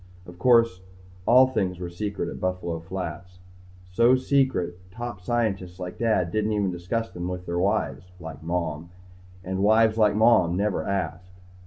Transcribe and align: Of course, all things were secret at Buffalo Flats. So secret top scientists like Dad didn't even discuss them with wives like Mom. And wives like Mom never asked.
Of 0.25 0.39
course, 0.39 0.81
all 1.27 1.45
things 1.45 1.77
were 1.77 1.91
secret 1.91 2.27
at 2.27 2.39
Buffalo 2.39 2.79
Flats. 2.79 3.37
So 3.91 4.15
secret 4.15 4.79
top 4.89 5.21
scientists 5.21 5.79
like 5.79 5.99
Dad 5.99 6.31
didn't 6.31 6.53
even 6.53 6.71
discuss 6.71 7.11
them 7.11 7.27
with 7.27 7.47
wives 7.47 8.05
like 8.19 8.41
Mom. 8.41 8.89
And 9.43 9.59
wives 9.61 9.99
like 9.99 10.15
Mom 10.15 10.57
never 10.57 10.87
asked. 10.89 11.37